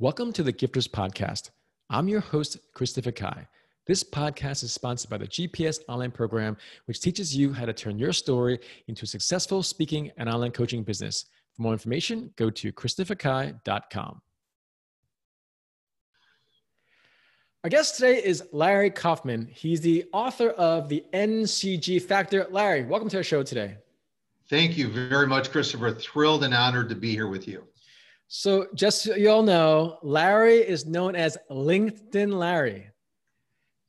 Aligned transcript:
Welcome 0.00 0.32
to 0.32 0.42
the 0.42 0.52
Gifters 0.52 0.88
Podcast. 0.88 1.50
I'm 1.88 2.08
your 2.08 2.18
host, 2.18 2.58
Christopher 2.74 3.12
Kai. 3.12 3.46
This 3.86 4.02
podcast 4.02 4.64
is 4.64 4.72
sponsored 4.72 5.08
by 5.08 5.18
the 5.18 5.28
GPS 5.28 5.78
online 5.88 6.10
program, 6.10 6.56
which 6.86 7.00
teaches 7.00 7.36
you 7.36 7.52
how 7.52 7.64
to 7.64 7.72
turn 7.72 7.96
your 7.96 8.12
story 8.12 8.58
into 8.88 9.04
a 9.04 9.06
successful 9.06 9.62
speaking 9.62 10.10
and 10.16 10.28
online 10.28 10.50
coaching 10.50 10.82
business. 10.82 11.26
For 11.54 11.62
more 11.62 11.72
information, 11.72 12.34
go 12.34 12.50
to 12.50 12.72
christopherkai.com. 12.72 14.20
Our 17.62 17.70
guest 17.70 17.94
today 17.94 18.20
is 18.20 18.42
Larry 18.50 18.90
Kaufman. 18.90 19.46
He's 19.46 19.80
the 19.80 20.06
author 20.12 20.50
of 20.50 20.88
The 20.88 21.04
NCG 21.14 22.02
Factor. 22.02 22.48
Larry, 22.50 22.82
welcome 22.82 23.08
to 23.10 23.18
our 23.18 23.22
show 23.22 23.44
today. 23.44 23.76
Thank 24.50 24.76
you 24.76 24.88
very 24.88 25.28
much, 25.28 25.52
Christopher. 25.52 25.92
Thrilled 25.92 26.42
and 26.42 26.52
honored 26.52 26.88
to 26.88 26.96
be 26.96 27.12
here 27.12 27.28
with 27.28 27.46
you. 27.46 27.62
So, 28.36 28.66
just 28.74 29.02
so 29.02 29.14
you 29.14 29.30
all 29.30 29.44
know, 29.44 30.00
Larry 30.02 30.56
is 30.56 30.86
known 30.86 31.14
as 31.14 31.38
LinkedIn 31.52 32.32
Larry. 32.32 32.90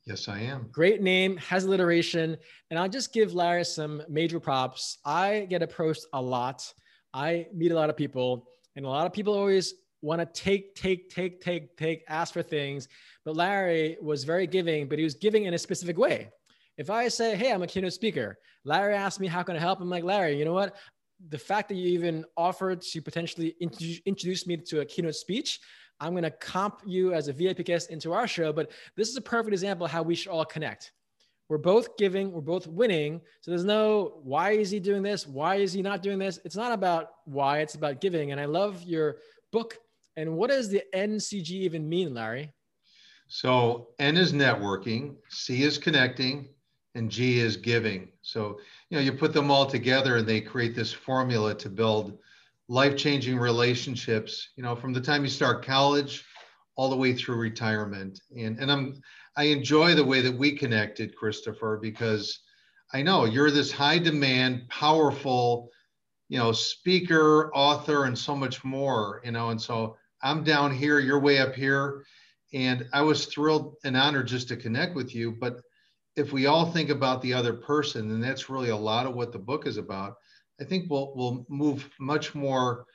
Yes, 0.04 0.28
I 0.28 0.38
am. 0.38 0.68
Great 0.70 1.02
name, 1.02 1.36
has 1.38 1.64
alliteration. 1.64 2.36
And 2.70 2.78
I'll 2.78 2.88
just 2.88 3.12
give 3.12 3.34
Larry 3.34 3.64
some 3.64 4.04
major 4.08 4.38
props. 4.38 4.98
I 5.04 5.48
get 5.50 5.62
approached 5.62 6.06
a 6.12 6.22
lot. 6.22 6.72
I 7.12 7.48
meet 7.52 7.72
a 7.72 7.74
lot 7.74 7.90
of 7.90 7.96
people, 7.96 8.46
and 8.76 8.86
a 8.86 8.88
lot 8.88 9.04
of 9.04 9.12
people 9.12 9.34
always 9.34 9.74
want 10.00 10.20
to 10.20 10.26
take, 10.26 10.76
take, 10.76 11.10
take, 11.10 11.40
take, 11.40 11.76
take, 11.76 12.04
ask 12.08 12.32
for 12.32 12.42
things. 12.44 12.86
But 13.24 13.34
Larry 13.34 13.96
was 14.00 14.22
very 14.22 14.46
giving, 14.46 14.88
but 14.88 14.98
he 14.98 15.02
was 15.02 15.14
giving 15.14 15.46
in 15.46 15.54
a 15.54 15.58
specific 15.58 15.98
way. 15.98 16.30
If 16.78 16.88
I 16.88 17.08
say, 17.08 17.34
Hey, 17.34 17.50
I'm 17.50 17.62
a 17.62 17.66
keynote 17.66 17.94
speaker, 17.94 18.38
Larry 18.64 18.94
asked 18.94 19.18
me, 19.18 19.26
How 19.26 19.42
can 19.42 19.56
I 19.56 19.58
help? 19.58 19.80
I'm 19.80 19.90
like, 19.90 20.04
Larry, 20.04 20.38
you 20.38 20.44
know 20.44 20.52
what? 20.52 20.76
The 21.28 21.38
fact 21.38 21.68
that 21.68 21.76
you 21.76 21.88
even 21.88 22.24
offered 22.36 22.80
to 22.80 23.00
potentially 23.00 23.54
introduce 23.60 24.46
me 24.46 24.56
to 24.56 24.80
a 24.80 24.84
keynote 24.84 25.14
speech, 25.14 25.60
I'm 26.00 26.12
going 26.12 26.24
to 26.24 26.30
comp 26.30 26.82
you 26.84 27.14
as 27.14 27.28
a 27.28 27.32
VIP 27.32 27.64
guest 27.64 27.90
into 27.90 28.12
our 28.12 28.28
show. 28.28 28.52
But 28.52 28.70
this 28.96 29.08
is 29.08 29.16
a 29.16 29.22
perfect 29.22 29.52
example 29.52 29.86
of 29.86 29.92
how 29.92 30.02
we 30.02 30.14
should 30.14 30.30
all 30.30 30.44
connect. 30.44 30.92
We're 31.48 31.58
both 31.58 31.96
giving, 31.96 32.32
we're 32.32 32.40
both 32.40 32.66
winning. 32.66 33.20
So 33.40 33.50
there's 33.50 33.64
no 33.64 34.20
why 34.24 34.52
is 34.52 34.70
he 34.70 34.80
doing 34.80 35.02
this? 35.02 35.26
Why 35.26 35.56
is 35.56 35.72
he 35.72 35.80
not 35.80 36.02
doing 36.02 36.18
this? 36.18 36.40
It's 36.44 36.56
not 36.56 36.72
about 36.72 37.10
why, 37.24 37.60
it's 37.60 37.76
about 37.76 38.00
giving. 38.00 38.32
And 38.32 38.40
I 38.40 38.46
love 38.46 38.82
your 38.82 39.18
book. 39.52 39.78
And 40.16 40.36
what 40.36 40.50
does 40.50 40.68
the 40.68 40.82
NCG 40.94 41.50
even 41.50 41.88
mean, 41.88 42.14
Larry? 42.14 42.52
So 43.28 43.88
N 43.98 44.16
is 44.16 44.32
networking, 44.32 45.16
C 45.28 45.62
is 45.62 45.78
connecting, 45.78 46.48
and 46.96 47.10
G 47.10 47.38
is 47.38 47.56
giving. 47.56 48.08
So, 48.22 48.58
you 48.88 48.96
know, 48.96 49.04
you 49.04 49.12
put 49.12 49.32
them 49.32 49.50
all 49.50 49.66
together 49.66 50.16
and 50.16 50.26
they 50.26 50.40
create 50.40 50.74
this 50.74 50.92
formula 50.92 51.54
to 51.54 51.68
build 51.68 52.18
life-changing 52.68 53.38
relationships, 53.38 54.48
you 54.56 54.62
know, 54.62 54.74
from 54.74 54.92
the 54.92 55.00
time 55.00 55.22
you 55.22 55.30
start 55.30 55.64
college 55.64 56.24
all 56.74 56.90
the 56.90 56.96
way 56.96 57.12
through 57.12 57.36
retirement. 57.36 58.20
And 58.36 58.58
and 58.58 58.72
I'm 58.72 59.00
I 59.36 59.44
enjoy 59.44 59.94
the 59.94 60.04
way 60.04 60.22
that 60.22 60.36
we 60.36 60.56
connected, 60.56 61.14
Christopher, 61.14 61.78
because 61.80 62.40
I 62.92 63.02
know 63.02 63.24
you're 63.24 63.50
this 63.50 63.70
high 63.70 63.98
demand, 63.98 64.68
powerful, 64.68 65.70
you 66.28 66.38
know, 66.38 66.52
speaker, 66.52 67.50
author, 67.54 68.04
and 68.04 68.18
so 68.18 68.34
much 68.34 68.64
more, 68.64 69.20
you 69.24 69.32
know, 69.32 69.50
and 69.50 69.60
so 69.60 69.96
I'm 70.22 70.42
down 70.42 70.74
here, 70.74 70.98
you're 70.98 71.20
way 71.20 71.38
up 71.38 71.54
here. 71.54 72.04
And 72.54 72.88
I 72.92 73.02
was 73.02 73.26
thrilled 73.26 73.74
and 73.84 73.96
honored 73.96 74.28
just 74.28 74.48
to 74.48 74.56
connect 74.56 74.94
with 74.94 75.14
you. 75.14 75.32
But 75.32 75.60
if 76.16 76.32
we 76.32 76.46
all 76.46 76.66
think 76.66 76.90
about 76.90 77.22
the 77.22 77.32
other 77.34 77.52
person, 77.52 78.10
and 78.10 78.22
that's 78.22 78.48
really 78.48 78.70
a 78.70 78.76
lot 78.76 79.06
of 79.06 79.14
what 79.14 79.32
the 79.32 79.38
book 79.38 79.66
is 79.66 79.76
about, 79.76 80.16
I 80.60 80.64
think 80.64 80.90
we'll 80.90 81.12
we'll 81.14 81.46
move 81.48 81.88
much 82.00 82.34
more 82.34 82.86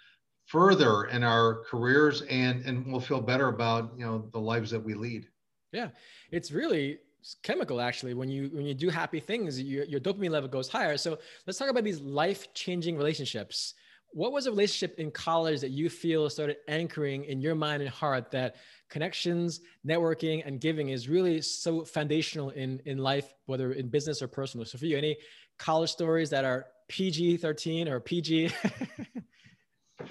further 0.48 1.06
in 1.06 1.24
our 1.24 1.64
careers 1.66 2.24
and 2.24 2.66
and 2.66 2.92
we'll 2.92 3.00
feel 3.00 3.22
better 3.22 3.48
about 3.48 3.94
you 3.98 4.06
know 4.06 4.28
the 4.32 4.40
lives 4.40 4.72
that 4.72 4.84
we 4.84 4.96
lead. 4.96 5.28
Yeah, 5.72 5.90
it's 6.32 6.52
really 6.52 7.00
chemical 7.44 7.80
actually 7.80 8.16
when 8.16 8.30
you 8.30 8.50
when 8.52 8.66
you 8.66 8.74
do 8.74 8.90
happy 8.90 9.20
things 9.20 9.62
your, 9.62 9.86
your 9.86 10.00
dopamine 10.00 10.32
level 10.32 10.50
goes 10.50 10.68
higher 10.68 10.98
so 10.98 11.20
let's 11.46 11.60
talk 11.60 11.70
about 11.70 11.84
these 11.84 12.02
life-changing 12.02 12.98
relationships 12.98 13.76
what 14.14 14.32
was 14.32 14.48
a 14.48 14.50
relationship 14.50 15.00
in 15.00 15.12
college 15.12 15.62
that 15.62 15.70
you 15.70 15.88
feel 15.88 16.28
started 16.32 16.58
anchoring 16.68 17.24
in 17.26 17.40
your 17.40 17.54
mind 17.54 17.82
and 17.82 17.92
heart 17.92 18.32
that 18.32 18.56
connections 18.92 19.62
networking 19.88 20.44
and 20.46 20.62
giving 20.62 20.90
is 20.90 21.10
really 21.10 21.42
so 21.42 21.84
foundational 21.84 22.52
in 22.52 22.80
in 22.86 23.00
life 23.00 23.34
whether 23.48 23.72
in 23.74 23.90
business 23.90 24.22
or 24.22 24.28
personal. 24.28 24.66
So 24.66 24.78
for 24.78 24.86
you 24.86 24.98
any 24.98 25.18
college 25.58 25.90
stories 25.90 26.30
that 26.30 26.46
are 26.46 26.68
pg-13 26.90 27.88
or 27.88 28.00
pg 28.02 28.52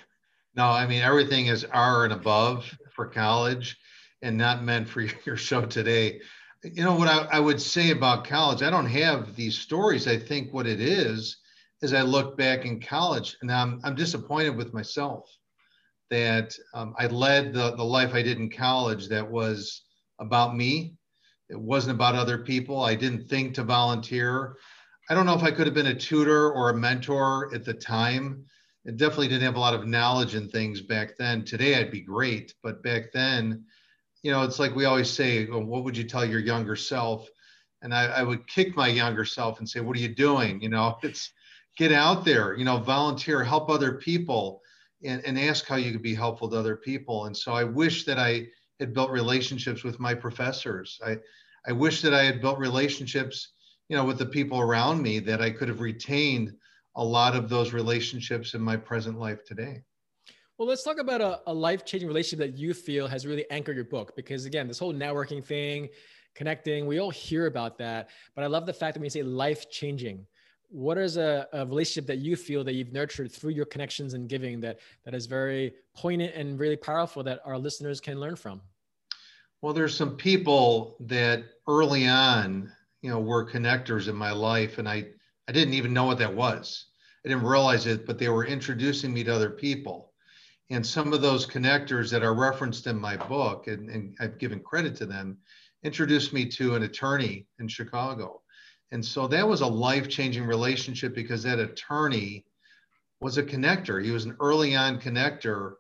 no 0.55 0.65
i 0.65 0.87
mean 0.87 1.03
everything 1.03 1.47
is 1.47 1.65
r 1.65 2.05
and 2.05 2.13
above 2.15 2.75
for 2.95 3.07
college 3.07 3.77
and 4.23 4.37
not 4.37 4.63
meant 4.63 4.89
for 4.89 5.01
your 5.25 5.37
show 5.37 5.65
today. 5.67 6.21
You 6.63 6.85
know 6.85 6.95
what 6.95 7.09
I, 7.09 7.27
I 7.33 7.41
would 7.41 7.61
say 7.61 7.91
about 7.91 8.25
college? 8.25 8.63
I 8.63 8.71
don't 8.71 8.87
have 8.87 9.35
these 9.35 9.59
stories. 9.59 10.07
I 10.07 10.19
think 10.19 10.53
what 10.53 10.67
it 10.67 10.81
is 10.81 11.39
as 11.83 11.95
I 11.95 12.03
look 12.03 12.37
back 12.37 12.67
in 12.67 12.81
college, 12.81 13.37
and 13.41 13.51
I'm, 13.51 13.81
I'm 13.83 13.95
disappointed 13.95 14.55
with 14.55 14.75
myself 14.75 15.31
that 16.11 16.55
um, 16.75 16.95
I 16.99 17.07
led 17.07 17.53
the, 17.53 17.75
the 17.77 17.85
life 17.85 18.15
I 18.15 18.23
did 18.23 18.39
in 18.39 18.51
college 18.51 19.09
that 19.09 19.29
was 19.29 19.83
about 20.19 20.57
me. 20.57 20.95
It 21.49 21.59
wasn't 21.59 21.97
about 21.97 22.15
other 22.15 22.39
people. 22.39 22.83
I 22.83 22.95
didn't 22.95 23.29
think 23.29 23.55
to 23.55 23.65
volunteer. 23.65 24.57
I 25.09 25.15
don't 25.15 25.27
know 25.27 25.35
if 25.35 25.43
I 25.43 25.51
could 25.51 25.67
have 25.67 25.75
been 25.75 25.87
a 25.87 25.95
tutor 25.95 26.53
or 26.53 26.71
a 26.71 26.77
mentor 26.77 27.53
at 27.55 27.65
the 27.65 27.75
time. 27.75 28.45
It 28.85 28.97
definitely 28.97 29.29
didn't 29.29 29.43
have 29.43 29.57
a 29.57 29.61
lot 29.61 29.75
of 29.75 29.87
knowledge 29.87 30.35
in 30.35 30.49
things 30.49 30.81
back 30.81 31.17
then. 31.19 31.45
Today 31.45 31.77
I'd 31.77 31.91
be 31.91 32.01
great, 32.01 32.55
but 32.63 32.83
back 32.83 33.13
then, 33.13 33.65
you 34.23 34.31
know, 34.31 34.43
it's 34.43 34.59
like 34.59 34.75
we 34.75 34.85
always 34.85 35.11
say, 35.11 35.47
well, 35.47 35.65
what 35.65 35.85
would 35.85 35.97
you 35.97 36.05
tell 36.05 36.25
your 36.25 36.41
younger 36.41 36.77
self? 36.77 37.29
And 37.83 37.95
I, 37.95 38.07
I 38.07 38.23
would 38.23 38.47
kick 38.47 38.77
my 38.77 38.89
younger 38.89 39.25
self 39.25 39.59
and 39.59 39.69
say, 39.69 39.81
what 39.81 39.97
are 39.97 40.01
you 40.01 40.15
doing? 40.15 40.61
You 40.61 40.69
know, 40.69 40.99
it's 41.03 41.33
get 41.77 41.93
out 41.93 42.25
there, 42.25 42.55
you 42.55 42.65
know, 42.65 42.79
volunteer, 42.79 43.43
help 43.43 43.71
other 43.71 43.95
people, 43.95 44.61
and, 45.03 45.25
and 45.25 45.39
ask 45.39 45.67
how 45.67 45.77
you 45.77 45.93
could 45.93 46.03
be 46.03 46.15
helpful 46.15 46.49
to 46.49 46.57
other 46.57 46.77
people. 46.77 47.27
And 47.27 47.37
so 47.37 47.53
I 47.53 47.65
wish 47.65 48.05
that 48.05 48.19
I 48.19 48.47
had 48.79 48.95
built 48.95 49.11
relationships 49.11 49.83
with 49.83 50.01
my 50.01 50.15
professors. 50.15 50.99
I, 51.05 51.17
I 51.67 51.73
wish 51.73 52.03
that 52.03 52.15
I 52.15 52.25
had 52.25 52.41
built 52.41 52.59
relationships, 52.59 53.53
you 53.89 53.97
know, 53.97 54.05
with 54.05 54.19
the 54.19 54.27
people 54.27 54.61
around 54.61 55.03
me 55.03 55.19
that 55.21 55.41
I 55.41 55.51
could 55.51 55.69
have 55.69 55.81
retained 55.81 56.53
a 56.97 57.05
lot 57.05 57.37
of 57.37 57.49
those 57.49 57.73
relationships 57.73 58.55
in 58.55 58.61
my 58.61 58.77
present 58.77 59.19
life 59.19 59.45
today. 59.45 59.83
Well, 60.59 60.69
let's 60.69 60.83
talk 60.83 60.99
about 60.99 61.21
a, 61.23 61.41
a 61.47 61.55
life 61.55 61.87
changing 61.87 62.09
relationship 62.09 62.39
that 62.41 62.59
you 62.59 62.75
feel 62.75 63.07
has 63.07 63.27
really 63.27 63.51
anchored 63.51 63.77
your 63.77 63.87
book. 63.87 64.15
Because 64.15 64.45
again, 64.45 64.69
this 64.69 64.79
whole 64.79 64.93
networking 64.93 65.43
thing, 65.43 65.89
connecting, 66.35 66.87
we 66.87 66.99
all 66.99 67.11
hear 67.11 67.47
about 67.47 67.79
that. 67.79 68.11
But 68.35 68.45
I 68.45 68.47
love 68.47 68.67
the 68.67 68.73
fact 68.73 68.95
that 68.95 69.01
when 69.01 69.07
you 69.07 69.11
say 69.11 69.23
life 69.23 69.71
changing, 69.71 70.27
what 70.71 70.99
is 70.99 71.17
a, 71.17 71.49
a, 71.53 71.67
relationship 71.67 72.07
that 72.07 72.19
you 72.19 72.37
feel 72.37 72.63
that 72.65 72.75
you've 72.75 72.93
nurtured 72.93 73.33
through 73.33 73.51
your 73.51 73.67
connections 73.67 74.15
and 74.15 74.29
giving 74.29 74.61
that 74.61 74.79
that 75.05 75.15
is 75.15 75.27
very 75.27 75.75
poignant 75.95 76.35
and 76.35 76.59
really 76.59 76.77
powerful 76.77 77.23
that 77.25 77.41
our 77.45 77.59
listeners 77.59 78.01
can 78.01 78.21
learn 78.21 78.37
from? 78.37 78.61
Well 79.63 79.75
there's 79.75 79.97
some 79.97 80.17
people 80.17 80.97
that 81.01 81.45
early 81.67 82.07
on 82.07 82.73
you 83.03 83.11
know 83.11 83.19
were 83.21 83.45
connectors 83.45 84.09
in 84.09 84.15
my 84.15 84.31
life 84.31 84.79
and 84.79 84.89
i 84.89 85.07
i 85.49 85.53
didn't 85.53 85.75
even 85.75 85.93
know 85.93 86.05
what 86.05 86.19
that 86.19 86.35
was. 86.35 86.87
I 87.25 87.29
didn't 87.29 87.45
realize 87.45 87.87
it 87.87 88.07
but 88.07 88.19
they 88.19 88.29
were 88.29 88.47
introducing 88.47 89.13
me 89.13 89.25
to 89.25 89.35
other 89.35 89.51
people. 89.51 90.13
And 90.71 90.87
some 90.87 91.13
of 91.13 91.21
those 91.21 91.49
connectors 91.49 92.13
that 92.13 92.23
are 92.23 92.33
referenced 92.33 92.87
in 92.87 92.97
my 92.97 93.17
book 93.17 93.67
and, 93.67 93.91
and 93.91 94.17
i've 94.21 94.39
given 94.39 94.61
credit 94.61 94.95
to 94.97 95.07
them 95.07 95.39
introduced 95.83 96.33
me 96.33 96.47
to 96.47 96.77
an 96.77 96.85
attorney 96.85 97.47
in 97.59 97.67
chicago 97.67 98.41
and 98.93 99.05
so 99.05 99.27
that 99.29 99.47
was 99.47 99.61
a 99.61 99.67
life 99.67 100.09
changing 100.09 100.45
relationship 100.45 101.15
because 101.15 101.43
that 101.45 101.59
attorney 101.59 102.45
was 103.21 103.39
a 103.39 103.43
connector. 103.43 104.03
He 104.03 104.11
was 104.11 104.25
an 104.25 104.37
early 104.41 104.75
on 104.75 105.01
connector. 105.01 105.75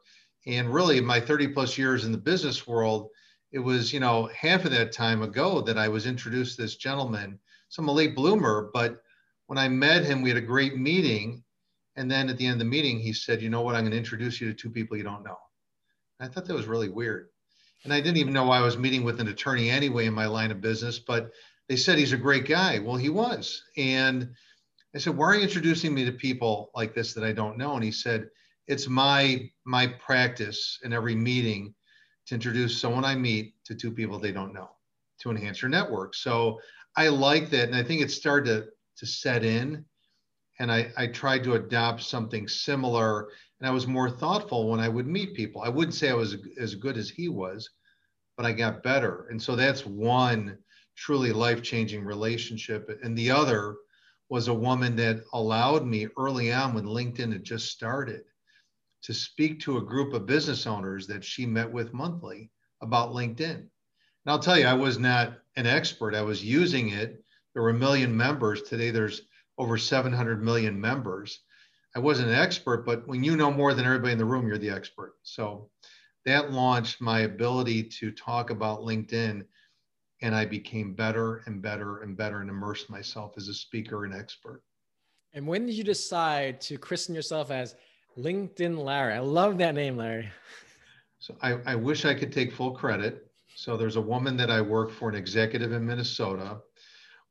And 0.46 0.72
really, 0.72 1.00
my 1.00 1.20
30 1.20 1.48
plus 1.48 1.76
years 1.76 2.04
in 2.04 2.12
the 2.12 2.18
business 2.18 2.66
world, 2.66 3.08
it 3.52 3.58
was, 3.58 3.92
you 3.92 4.00
know, 4.00 4.30
half 4.36 4.64
of 4.64 4.70
that 4.70 4.92
time 4.92 5.22
ago 5.22 5.60
that 5.62 5.76
I 5.76 5.88
was 5.88 6.06
introduced 6.06 6.56
to 6.56 6.62
this 6.62 6.76
gentleman. 6.76 7.38
So 7.68 7.82
I'm 7.82 7.88
a 7.88 7.92
late 7.92 8.14
bloomer, 8.14 8.70
but 8.72 9.02
when 9.46 9.58
I 9.58 9.68
met 9.68 10.04
him, 10.04 10.22
we 10.22 10.30
had 10.30 10.38
a 10.38 10.42
great 10.42 10.78
meeting. 10.78 11.42
And 11.96 12.08
then 12.10 12.28
at 12.28 12.36
the 12.36 12.46
end 12.46 12.54
of 12.54 12.58
the 12.60 12.64
meeting, 12.64 13.00
he 13.00 13.12
said, 13.12 13.42
You 13.42 13.50
know 13.50 13.62
what? 13.62 13.74
I'm 13.74 13.82
going 13.82 13.92
to 13.92 13.98
introduce 13.98 14.40
you 14.40 14.48
to 14.48 14.54
two 14.54 14.70
people 14.70 14.96
you 14.96 15.02
don't 15.02 15.24
know. 15.24 15.36
And 16.18 16.28
I 16.28 16.32
thought 16.32 16.46
that 16.46 16.54
was 16.54 16.66
really 16.66 16.88
weird. 16.88 17.28
And 17.84 17.92
I 17.92 18.00
didn't 18.00 18.18
even 18.18 18.32
know 18.32 18.44
why 18.44 18.58
I 18.58 18.62
was 18.62 18.78
meeting 18.78 19.02
with 19.02 19.20
an 19.20 19.28
attorney 19.28 19.70
anyway 19.70 20.06
in 20.06 20.14
my 20.14 20.26
line 20.26 20.50
of 20.50 20.60
business, 20.60 20.98
but 20.98 21.32
they 21.70 21.76
said 21.76 21.98
he's 21.98 22.12
a 22.12 22.16
great 22.16 22.48
guy. 22.48 22.80
Well, 22.80 22.96
he 22.96 23.10
was. 23.10 23.62
And 23.76 24.28
I 24.92 24.98
said, 24.98 25.16
why 25.16 25.26
are 25.26 25.34
you 25.36 25.42
introducing 25.42 25.94
me 25.94 26.04
to 26.04 26.10
people 26.10 26.72
like 26.74 26.96
this 26.96 27.14
that 27.14 27.22
I 27.22 27.30
don't 27.30 27.56
know? 27.56 27.76
And 27.76 27.84
he 27.84 27.92
said, 27.92 28.28
it's 28.66 28.88
my 28.88 29.48
my 29.64 29.86
practice 29.86 30.80
in 30.82 30.92
every 30.92 31.14
meeting 31.14 31.72
to 32.26 32.34
introduce 32.34 32.80
someone 32.80 33.04
I 33.04 33.14
meet 33.14 33.54
to 33.66 33.76
two 33.76 33.92
people 33.92 34.18
they 34.18 34.32
don't 34.32 34.52
know 34.52 34.68
to 35.20 35.30
enhance 35.30 35.62
your 35.62 35.68
network. 35.68 36.16
So 36.16 36.58
I 36.96 37.06
like 37.06 37.50
that. 37.50 37.68
And 37.68 37.76
I 37.76 37.84
think 37.84 38.02
it 38.02 38.10
started 38.10 38.46
to, 38.46 38.68
to 38.96 39.06
set 39.06 39.44
in. 39.44 39.84
And 40.58 40.72
I, 40.72 40.90
I 40.96 41.06
tried 41.06 41.44
to 41.44 41.54
adopt 41.54 42.02
something 42.02 42.48
similar 42.48 43.28
and 43.60 43.68
I 43.68 43.70
was 43.70 43.86
more 43.86 44.10
thoughtful 44.10 44.68
when 44.68 44.80
I 44.80 44.88
would 44.88 45.06
meet 45.06 45.36
people. 45.36 45.62
I 45.62 45.68
wouldn't 45.68 45.94
say 45.94 46.10
I 46.10 46.14
was 46.14 46.36
as 46.58 46.74
good 46.74 46.96
as 46.96 47.10
he 47.10 47.28
was, 47.28 47.70
but 48.36 48.44
I 48.44 48.50
got 48.50 48.82
better. 48.82 49.28
And 49.30 49.40
so 49.40 49.54
that's 49.54 49.86
one 49.86 50.58
truly 50.96 51.32
life 51.32 51.62
changing 51.62 52.04
relationship. 52.04 52.88
And 53.02 53.16
the 53.16 53.30
other 53.30 53.76
was 54.28 54.48
a 54.48 54.54
woman 54.54 54.96
that 54.96 55.24
allowed 55.32 55.84
me 55.84 56.08
early 56.16 56.52
on 56.52 56.74
when 56.74 56.84
LinkedIn 56.84 57.32
had 57.32 57.44
just 57.44 57.70
started 57.70 58.22
to 59.02 59.14
speak 59.14 59.60
to 59.60 59.78
a 59.78 59.82
group 59.82 60.12
of 60.12 60.26
business 60.26 60.66
owners 60.66 61.06
that 61.06 61.24
she 61.24 61.46
met 61.46 61.70
with 61.70 61.94
monthly 61.94 62.50
about 62.82 63.12
LinkedIn. 63.12 63.56
And 63.56 63.68
I'll 64.26 64.38
tell 64.38 64.58
you, 64.58 64.66
I 64.66 64.74
was 64.74 64.98
not 64.98 65.38
an 65.56 65.66
expert. 65.66 66.14
I 66.14 66.22
was 66.22 66.44
using 66.44 66.90
it. 66.90 67.22
There 67.54 67.62
were 67.62 67.70
a 67.70 67.74
million 67.74 68.16
members. 68.16 68.62
Today, 68.62 68.90
there's 68.90 69.22
over 69.58 69.78
700 69.78 70.42
million 70.42 70.80
members. 70.80 71.40
I 71.96 71.98
wasn't 71.98 72.28
an 72.28 72.36
expert, 72.36 72.86
but 72.86 73.06
when 73.08 73.24
you 73.24 73.36
know 73.36 73.50
more 73.50 73.74
than 73.74 73.84
everybody 73.84 74.12
in 74.12 74.18
the 74.18 74.24
room, 74.24 74.46
you're 74.46 74.58
the 74.58 74.70
expert. 74.70 75.14
So 75.22 75.70
that 76.24 76.52
launched 76.52 77.00
my 77.00 77.20
ability 77.20 77.84
to 77.84 78.12
talk 78.12 78.50
about 78.50 78.80
LinkedIn. 78.80 79.44
And 80.22 80.34
I 80.34 80.44
became 80.44 80.92
better 80.92 81.42
and 81.46 81.62
better 81.62 81.98
and 81.98 82.16
better 82.16 82.40
and 82.40 82.50
immersed 82.50 82.90
myself 82.90 83.34
as 83.36 83.48
a 83.48 83.54
speaker 83.54 84.04
and 84.04 84.14
expert. 84.14 84.62
And 85.32 85.46
when 85.46 85.66
did 85.66 85.74
you 85.74 85.84
decide 85.84 86.60
to 86.62 86.76
christen 86.76 87.14
yourself 87.14 87.50
as 87.50 87.76
LinkedIn 88.18 88.82
Larry? 88.82 89.14
I 89.14 89.20
love 89.20 89.58
that 89.58 89.74
name, 89.74 89.96
Larry. 89.96 90.28
So 91.20 91.36
I, 91.42 91.58
I 91.66 91.74
wish 91.74 92.04
I 92.04 92.14
could 92.14 92.32
take 92.32 92.52
full 92.52 92.72
credit. 92.72 93.30
So 93.54 93.76
there's 93.76 93.96
a 93.96 94.00
woman 94.00 94.36
that 94.38 94.50
I 94.50 94.60
work 94.60 94.90
for, 94.90 95.08
an 95.08 95.14
executive 95.14 95.72
in 95.72 95.86
Minnesota. 95.86 96.58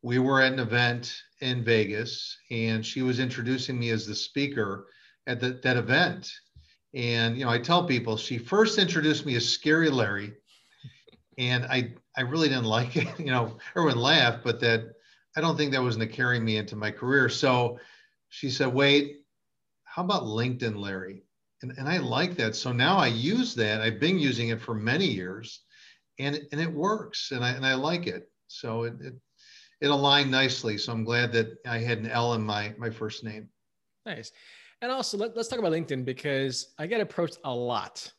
We 0.02 0.20
were 0.20 0.42
at 0.42 0.54
an 0.54 0.60
event 0.60 1.14
in 1.42 1.64
Vegas, 1.64 2.38
and 2.52 2.86
she 2.86 3.02
was 3.02 3.20
introducing 3.20 3.80
me 3.80 3.90
as 3.90 4.06
the 4.06 4.16
speaker 4.16 4.88
at 5.28 5.40
the, 5.40 5.60
that 5.64 5.78
event. 5.78 6.32
And 6.94 7.38
you 7.38 7.46
know, 7.46 7.52
I 7.52 7.60
tell 7.60 7.86
people 7.86 8.16
she 8.16 8.38
first 8.38 8.78
introduced 8.78 9.26
me 9.26 9.36
as 9.36 9.48
Scary 9.48 9.90
Larry, 9.90 10.34
and 11.40 11.66
I 11.66 11.94
I 12.16 12.22
really 12.22 12.50
didn't 12.50 12.66
like 12.66 12.96
it. 12.98 13.08
You 13.18 13.32
know, 13.32 13.58
everyone 13.76 13.98
laughed, 13.98 14.44
but 14.44 14.60
that 14.60 14.94
I 15.36 15.42
don't 15.42 15.58
think 15.58 15.72
that 15.72 15.82
was 15.82 15.96
going 15.96 16.08
to 16.08 16.14
carry 16.14 16.40
me 16.40 16.58
into 16.58 16.76
my 16.76 16.92
career. 16.92 17.30
So 17.30 17.80
she 18.28 18.52
said, 18.52 18.68
"Wait, 18.68 19.22
how 19.86 20.04
about 20.04 20.24
LinkedIn 20.24 20.78
Larry?" 20.78 21.24
And, 21.62 21.74
and 21.78 21.90
I 21.90 21.98
like 21.98 22.36
that. 22.38 22.56
So 22.56 22.72
now 22.72 22.98
I 22.98 23.08
use 23.08 23.56
that. 23.56 23.82
I've 23.82 24.00
been 24.00 24.20
using 24.20 24.50
it 24.50 24.62
for 24.62 24.76
many 24.76 25.06
years, 25.06 25.62
and 26.20 26.40
and 26.52 26.62
it 26.62 26.72
works, 26.72 27.32
and 27.32 27.44
I 27.44 27.52
and 27.52 27.66
I 27.66 27.74
like 27.74 28.06
it. 28.06 28.30
So 28.48 28.84
it, 28.84 28.94
it 29.02 29.14
it 29.82 29.88
aligned 29.88 30.30
nicely. 30.30 30.78
So 30.78 30.92
I'm 30.92 31.06
glad 31.06 31.32
that 31.32 31.58
I 31.66 31.80
had 31.80 32.00
an 32.00 32.12
L 32.12 32.34
in 32.34 32.42
my 32.42 32.74
my 32.78 32.90
first 32.90 33.24
name. 33.24 33.48
Nice. 34.06 34.32
And 34.82 34.94
also, 34.94 35.18
let, 35.18 35.36
us 35.36 35.50
talk 35.50 35.60
about 35.60 35.74
LinkedIn 35.74 36.06
because 36.06 36.74
I 36.78 36.88
get 36.88 37.02
approached 37.02 37.38
a 37.44 37.54
lot. 37.54 38.10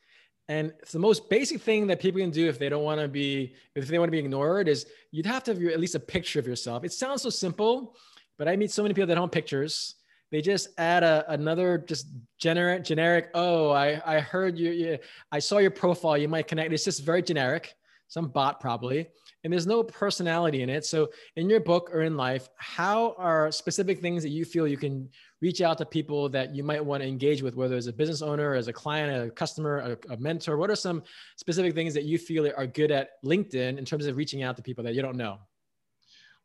And 0.51 0.73
it's 0.81 0.91
the 0.91 0.99
most 0.99 1.31
basic 1.31 1.61
thing 1.61 1.87
that 1.87 2.01
people 2.01 2.21
can 2.21 2.33
do 2.33 2.49
if 2.49 2.59
they 2.59 2.69
don't 2.69 2.83
want 2.83 3.01
to 3.01 3.07
be, 3.07 3.55
if 3.77 3.87
they 3.87 4.01
want 4.01 4.09
to 4.09 4.11
be 4.11 4.19
ignored, 4.19 4.67
is 4.67 4.85
you'd 5.13 5.25
have 5.25 5.45
to 5.45 5.55
have 5.55 5.63
at 5.63 5.79
least 5.79 5.95
a 5.95 6.01
picture 6.01 6.41
of 6.41 6.47
yourself. 6.49 6.83
It 6.83 6.93
sounds 6.93 7.23
so 7.23 7.31
simple, 7.31 7.95
but 8.37 8.49
I 8.49 8.57
meet 8.57 8.73
so 8.73 8.83
many 8.83 8.93
people 8.93 9.07
that 9.07 9.15
don't 9.15 9.27
have 9.27 9.31
pictures. 9.31 9.95
They 10.33 10.41
just 10.41 10.71
add 10.77 11.05
a, 11.05 11.25
another 11.29 11.79
just 11.79 12.09
generic, 12.37 12.83
generic. 12.83 13.31
Oh, 13.33 13.71
I, 13.71 14.03
I 14.05 14.19
heard 14.19 14.59
you, 14.59 14.73
you. 14.73 14.99
I 15.31 15.39
saw 15.39 15.59
your 15.59 15.71
profile. 15.71 16.19
You 16.19 16.27
might 16.27 16.49
connect. 16.49 16.73
It's 16.73 16.85
just 16.85 17.05
very 17.05 17.23
generic. 17.23 17.77
Some 18.09 18.27
bot 18.27 18.59
probably 18.59 19.07
and 19.43 19.53
there's 19.53 19.67
no 19.67 19.83
personality 19.83 20.63
in 20.63 20.69
it. 20.69 20.85
So, 20.85 21.11
in 21.37 21.49
your 21.49 21.61
book 21.61 21.91
or 21.93 22.03
in 22.03 22.17
life, 22.17 22.49
how 22.57 23.15
are 23.17 23.51
specific 23.51 24.01
things 24.01 24.23
that 24.23 24.29
you 24.31 24.45
feel 24.45 24.67
you 24.67 24.77
can 24.77 25.09
reach 25.41 25.61
out 25.61 25.79
to 25.79 25.87
people 25.87 26.29
that 26.29 26.55
you 26.55 26.63
might 26.63 26.85
want 26.85 27.03
to 27.03 27.09
engage 27.09 27.43
with, 27.43 27.57
whether 27.57 27.77
as 27.77 27.87
a 27.87 27.93
business 27.93 28.23
owner, 28.23 28.55
as 28.55 28.69
a 28.69 28.73
client, 28.73 29.29
a 29.29 29.31
customer, 29.31 29.79
a, 29.79 30.13
a 30.13 30.17
mentor? 30.19 30.57
What 30.57 30.71
are 30.71 30.77
some 30.77 31.03
specific 31.37 31.75
things 31.75 31.95
that 31.95 32.05
you 32.05 32.19
feel 32.19 32.51
are 32.57 32.67
good 32.67 32.91
at 32.91 33.23
LinkedIn 33.25 33.79
in 33.79 33.85
terms 33.85 34.07
of 34.07 34.17
reaching 34.17 34.43
out 34.43 34.57
to 34.57 34.63
people 34.63 34.85
that 34.85 34.95
you 34.95 35.03
don't 35.03 35.17
know? 35.17 35.39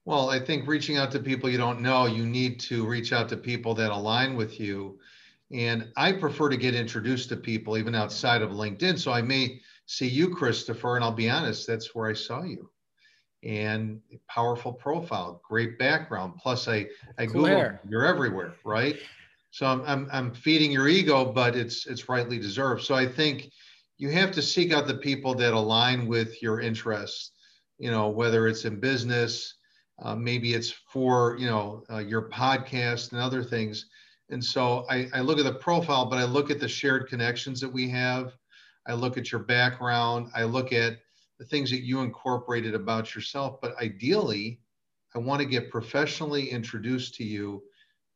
Well, 0.06 0.30
I 0.30 0.40
think 0.40 0.68
reaching 0.68 0.98
out 0.98 1.12
to 1.12 1.20
people 1.20 1.50
you 1.50 1.58
don't 1.58 1.82
know, 1.82 2.06
you 2.06 2.26
need 2.26 2.60
to 2.62 2.86
reach 2.86 3.12
out 3.12 3.28
to 3.30 3.38
people 3.38 3.74
that 3.76 3.92
align 3.92 4.36
with 4.36 4.60
you. 4.60 5.00
And 5.52 5.92
I 5.98 6.12
prefer 6.12 6.50
to 6.50 6.58
get 6.58 6.76
introduced 6.76 7.30
to 7.30 7.38
people 7.38 7.78
even 7.78 7.96
outside 7.96 8.42
of 8.42 8.52
LinkedIn. 8.52 9.00
So 9.00 9.12
I 9.12 9.22
may 9.22 9.62
see 9.88 10.08
you, 10.08 10.30
Christopher, 10.30 10.96
and 10.96 11.04
I'll 11.04 11.12
be 11.12 11.30
honest, 11.30 11.68
that's 11.68 11.94
where 11.96 12.10
I 12.10 12.14
saw 12.14 12.44
you 12.44 12.70
and 13.44 14.00
powerful 14.28 14.74
profile, 14.74 15.42
great 15.48 15.78
background. 15.78 16.34
Plus, 16.42 16.68
I 16.68 16.88
I 17.18 17.26
cool 17.26 17.44
Google 17.44 17.72
you're 17.90 18.06
everywhere, 18.06 18.54
right? 18.64 18.98
So 19.52 19.66
I'm, 19.66 19.82
I'm 19.86 20.10
I'm 20.12 20.34
feeding 20.34 20.72
your 20.72 20.88
ego, 20.88 21.26
but 21.26 21.56
it's 21.56 21.86
it's 21.86 22.10
rightly 22.10 22.40
deserved. 22.40 22.84
So 22.84 22.96
I 22.96 23.08
think 23.08 23.52
you 23.98 24.10
have 24.10 24.32
to 24.32 24.42
seek 24.42 24.74
out 24.74 24.88
the 24.88 24.98
people 24.98 25.34
that 25.36 25.54
align 25.54 26.08
with 26.08 26.42
your 26.42 26.60
interests. 26.60 27.32
You 27.78 27.92
know, 27.92 28.10
whether 28.10 28.48
it's 28.48 28.66
in 28.66 28.80
business, 28.80 29.56
uh, 30.02 30.16
maybe 30.16 30.54
it's 30.54 30.72
for 30.72 31.38
you 31.40 31.48
know 31.48 31.84
uh, 31.90 32.00
your 32.00 32.30
podcast 32.30 33.12
and 33.12 33.22
other 33.22 33.44
things. 33.44 33.86
And 34.30 34.44
so 34.44 34.86
I, 34.90 35.08
I 35.14 35.22
look 35.22 35.38
at 35.38 35.46
the 35.46 35.54
profile, 35.54 36.08
but 36.08 36.18
I 36.18 36.24
look 36.24 36.50
at 36.50 36.60
the 36.60 36.68
shared 36.68 37.08
connections 37.08 37.62
that 37.62 37.72
we 37.72 37.88
have. 37.90 38.34
I 38.88 38.94
look 38.94 39.18
at 39.18 39.32
your 39.32 39.42
background. 39.44 40.30
I 40.36 40.44
look 40.44 40.74
at 40.74 40.98
the 41.38 41.46
things 41.46 41.70
that 41.72 41.84
you 41.84 42.02
incorporated 42.02 42.76
about 42.76 43.14
yourself. 43.14 43.60
But 43.62 43.76
ideally, 43.82 44.60
I 45.14 45.20
want 45.20 45.42
to 45.42 45.48
get 45.48 45.72
professionally 45.72 46.50
introduced 46.50 47.16
to 47.16 47.24
you. 47.24 47.64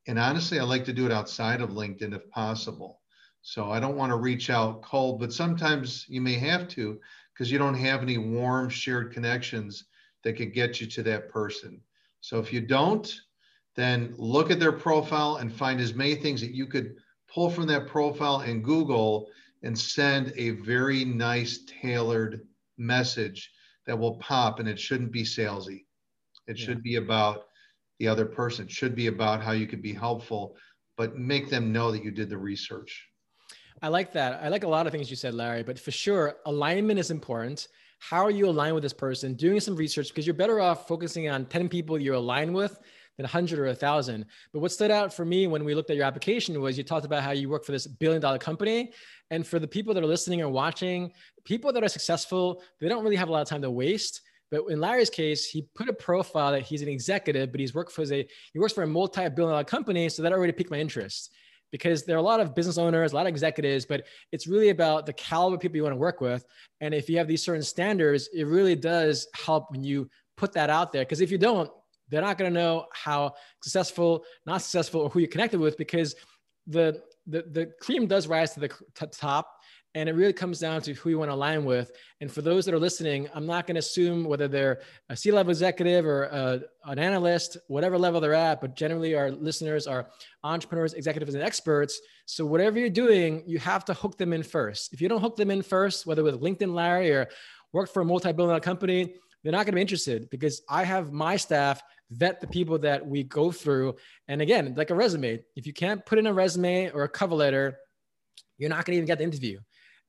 And 0.08 0.18
honestly, 0.18 0.60
I 0.60 0.64
like 0.64 0.86
to 0.86 0.94
do 0.94 1.06
it 1.06 1.12
outside 1.12 1.62
of 1.62 1.72
LinkedIn 1.72 2.16
if 2.16 2.30
possible. 2.30 3.02
So 3.42 3.72
I 3.72 3.80
don't 3.80 3.96
want 3.96 4.12
to 4.12 4.18
reach 4.18 4.50
out 4.50 4.82
cold, 4.82 5.20
but 5.20 5.34
sometimes 5.34 6.06
you 6.10 6.22
may 6.22 6.34
have 6.34 6.68
to 6.70 7.00
because 7.34 7.52
you 7.52 7.58
don't 7.58 7.76
have 7.76 8.02
any 8.02 8.18
warm 8.18 8.70
shared 8.70 9.14
connections 9.14 9.86
that 10.24 10.34
could 10.34 10.54
get 10.54 10.82
you 10.82 10.88
to 10.88 11.04
that 11.04 11.30
person. 11.30 11.82
So 12.22 12.40
if 12.40 12.52
you 12.52 12.60
don't, 12.60 13.14
then 13.76 14.14
look 14.18 14.52
at 14.52 14.60
their 14.60 14.74
profile 14.74 15.38
and 15.38 15.54
find 15.54 15.80
as 15.80 15.94
many 15.94 16.16
things 16.16 16.42
that 16.42 16.54
you 16.54 16.68
could 16.68 16.96
pull 17.34 17.50
from 17.50 17.68
that 17.68 17.88
profile 17.88 18.42
in 18.42 18.62
Google 18.62 19.30
and 19.64 19.78
send 19.78 20.34
a 20.36 20.50
very 20.52 21.06
nice 21.06 21.60
tailored 21.66 22.46
message 22.80 23.52
that 23.86 23.98
will 23.98 24.16
pop 24.16 24.60
and 24.60 24.68
it 24.68 24.80
shouldn't 24.80 25.12
be 25.12 25.24
salesy. 25.24 25.86
It 26.48 26.58
yeah. 26.58 26.66
should 26.66 26.84
be 26.84 26.96
about 26.96 27.46
the 28.00 28.08
other 28.08 28.26
person. 28.26 28.66
It 28.66 28.72
should 28.72 28.96
be 28.96 29.08
about 29.08 29.42
how 29.42 29.52
you 29.52 29.68
could 29.68 29.82
be 29.82 29.94
helpful, 29.94 30.56
but 30.98 31.18
make 31.18 31.50
them 31.50 31.72
know 31.72 31.92
that 31.92 32.04
you 32.04 32.12
did 32.12 32.30
the 32.30 32.38
research. 32.38 33.08
I 33.82 33.88
like 33.88 34.12
that. 34.14 34.42
I 34.44 34.50
like 34.50 34.64
a 34.64 34.68
lot 34.68 34.88
of 34.88 34.92
things 34.92 35.10
you 35.10 35.16
said, 35.16 35.34
Larry, 35.34 35.64
but 35.64 35.80
for 35.80 35.92
sure, 35.92 36.38
alignment 36.46 37.00
is 37.00 37.12
important. 37.12 37.68
How 38.00 38.26
are 38.26 38.32
you 38.32 38.48
aligned 38.48 38.76
with 38.76 38.84
this 38.84 38.94
person? 38.94 39.34
Doing 39.34 39.60
some 39.60 39.76
research 39.76 40.10
because 40.10 40.26
you're 40.26 40.34
better 40.34 40.60
off 40.60 40.88
focusing 40.88 41.30
on 41.30 41.46
10 41.46 41.70
people 41.70 42.00
you're 42.00 42.16
aligned 42.16 42.54
with 42.54 42.80
than 43.20 43.26
100 43.26 43.60
or 43.60 43.66
1,000. 43.66 44.26
But 44.54 44.62
what 44.62 44.72
stood 44.72 44.92
out 44.92 45.14
for 45.14 45.26
me 45.26 45.46
when 45.46 45.66
we 45.66 45.76
looked 45.76 45.90
at 45.90 45.98
your 45.98 46.06
application 46.06 46.62
was 46.62 46.78
you 46.78 46.86
talked 46.86 47.06
about 47.06 47.22
how 47.22 47.32
you 47.32 47.50
work 47.50 47.66
for 47.66 47.74
this 47.74 47.86
billion 47.86 48.22
dollar 48.22 48.38
company. 48.38 48.94
And 49.30 49.46
for 49.46 49.60
the 49.60 49.68
people 49.68 49.94
that 49.94 50.02
are 50.02 50.08
listening 50.08 50.42
or 50.42 50.48
watching, 50.48 51.12
people 51.44 51.74
that 51.74 51.84
are 51.84 51.90
successful, 51.90 52.64
they 52.80 52.88
don't 52.88 53.04
really 53.04 53.18
have 53.18 53.28
a 53.28 53.32
lot 53.34 53.42
of 53.42 53.50
time 53.50 53.62
to 53.64 53.70
waste. 53.70 54.22
But 54.52 54.62
in 54.70 54.80
Larry's 54.80 55.10
case, 55.10 55.46
he 55.46 55.68
put 55.76 55.90
a 55.90 55.94
profile 55.94 56.54
that 56.54 56.62
he's 56.62 56.82
an 56.82 56.88
executive, 56.88 57.52
but 57.52 57.60
he's 57.60 57.76
worked 57.76 57.92
for 57.92 58.04
a 58.04 58.26
he 58.54 58.60
works 58.60 58.72
for 58.72 58.84
a 58.84 58.88
multi-billion 58.88 59.52
dollar 59.52 59.66
company. 59.66 60.08
So 60.08 60.24
that 60.24 60.32
already 60.32 60.54
piqued 60.54 60.72
my 60.72 60.80
interest 60.80 61.34
because 61.74 62.06
there 62.06 62.16
are 62.16 62.20
a 62.20 62.24
lot 62.24 62.40
of 62.40 62.56
business 62.56 62.78
owners, 62.78 63.12
a 63.12 63.16
lot 63.16 63.26
of 63.26 63.32
executives, 63.32 63.86
but 63.86 64.06
it's 64.32 64.48
really 64.48 64.70
about 64.70 65.06
the 65.06 65.14
caliber 65.14 65.56
of 65.56 65.62
people 65.62 65.76
you 65.76 65.84
want 65.84 65.94
to 65.94 66.00
work 66.00 66.22
with. 66.22 66.46
And 66.80 66.94
if 66.94 67.10
you 67.10 67.18
have 67.18 67.28
these 67.28 67.44
certain 67.44 67.64
standards, 67.64 68.30
it 68.34 68.46
really 68.48 68.76
does 68.76 69.28
help 69.36 69.72
when 69.72 69.84
you 69.84 70.10
put 70.38 70.54
that 70.54 70.70
out 70.70 70.94
there. 70.94 71.04
Because 71.04 71.20
if 71.20 71.32
you 71.32 71.38
don't, 71.38 71.70
they're 72.10 72.22
not 72.22 72.38
going 72.38 72.54
to 72.54 72.60
know 72.60 72.86
how 72.92 73.34
successful, 73.62 74.24
not 74.46 74.62
successful, 74.62 75.02
or 75.02 75.10
who 75.10 75.20
you're 75.20 75.30
connected 75.30 75.60
with 75.60 75.78
because 75.78 76.16
the 76.68 77.02
the, 77.28 77.44
the 77.52 77.72
cream 77.80 78.08
does 78.08 78.28
rise 78.28 78.54
to 78.54 78.60
the 78.60 78.70
top 79.12 79.60
and 79.96 80.08
it 80.08 80.14
really 80.14 80.34
comes 80.34 80.60
down 80.60 80.82
to 80.82 80.94
who 80.94 81.10
you 81.10 81.18
want 81.18 81.32
to 81.32 81.36
align 81.36 81.66
with. 81.66 81.92
And 82.22 82.32
for 82.32 82.42
those 82.42 82.64
that 82.66 82.74
are 82.76 82.80
listening, 82.80 83.28
I'm 83.34 83.48
not 83.48 83.66
going 83.66 83.76
to 83.76 83.80
assume 83.80 84.24
whether 84.24 84.48
they're 84.48 84.82
a 85.10 85.18
C-level 85.18 85.50
executive 85.50 86.06
or 86.06 86.24
a, 86.26 86.62
an 86.86 87.00
analyst, 87.00 87.58
whatever 87.68 87.98
level 87.98 88.22
they're 88.22 88.36
at. 88.36 88.62
But 88.62 88.76
generally, 88.76 89.16
our 89.16 89.32
listeners 89.32 89.88
are 89.88 90.10
entrepreneurs, 90.44 90.94
executives, 90.94 91.34
and 91.34 91.44
experts. 91.44 92.00
So 92.26 92.46
whatever 92.46 92.78
you're 92.78 92.90
doing, 92.90 93.44
you 93.48 93.58
have 93.60 93.84
to 93.86 93.96
hook 93.96 94.18
them 94.18 94.32
in 94.32 94.44
first. 94.44 94.94
If 94.94 95.02
you 95.02 95.10
don't 95.10 95.22
hook 95.22 95.36
them 95.36 95.50
in 95.50 95.64
first, 95.64 96.06
whether 96.06 96.24
with 96.24 96.40
LinkedIn 96.40 96.74
Larry 96.74 97.12
or 97.12 97.28
work 97.74 97.92
for 97.92 98.02
a 98.02 98.06
multi-billion-dollar 98.06 98.62
company, 98.62 99.16
they're 99.44 99.52
not 99.52 99.66
going 99.66 99.74
to 99.74 99.76
be 99.76 99.82
interested 99.82 100.30
because 100.30 100.62
I 100.70 100.84
have 100.84 101.12
my 101.12 101.38
staff 101.38 101.82
vet 102.12 102.42
the 102.42 102.48
people 102.48 102.80
that 102.80 103.06
we 103.06 103.24
go 103.24 103.52
through. 103.52 103.96
And 104.28 104.42
again, 104.42 104.74
like 104.76 104.90
a 104.90 104.96
resume, 104.96 105.40
if 105.56 105.66
you 105.66 105.74
can't 105.74 106.06
put 106.06 106.20
in 106.20 106.28
a 106.28 106.34
resume 106.34 106.90
or 106.92 107.04
a 107.04 107.10
cover 107.10 107.36
letter, 107.36 107.78
you're 108.58 108.70
not 108.70 108.86
going 108.86 108.94
to 108.94 108.98
even 108.98 109.08
get 109.08 109.20
the 109.20 109.24
interview. 109.24 109.60